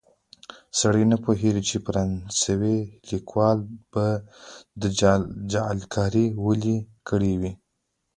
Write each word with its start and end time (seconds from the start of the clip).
سړی 0.79 1.03
نه 1.11 1.17
پوهېږي 1.23 1.61
چې 1.69 1.77
فرانسوي 1.85 2.77
لیکوال 3.09 3.57
به 3.91 4.05
دا 4.81 4.87
جعلکاري 5.51 6.25
ولې 6.45 6.77
کړې 7.09 7.33
وي. 7.41 7.51